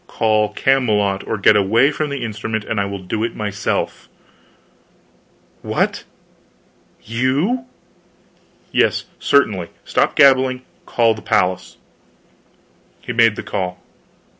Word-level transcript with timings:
Call 0.07 0.49
Camelot, 0.49 1.23
or 1.27 1.37
get 1.37 1.55
away 1.55 1.91
from 1.91 2.09
the 2.09 2.23
instrument 2.23 2.63
and 2.63 2.81
I 2.81 2.85
will 2.85 2.97
do 3.03 3.23
it 3.23 3.35
myself." 3.35 4.09
"What 5.61 6.05
you?" 7.03 7.65
"Yes 8.71 9.05
certainly. 9.19 9.69
Stop 9.85 10.15
gabbling. 10.15 10.63
Call 10.87 11.13
the 11.13 11.21
palace." 11.21 11.77
He 13.01 13.13
made 13.13 13.35
the 13.35 13.43
call. 13.43 13.77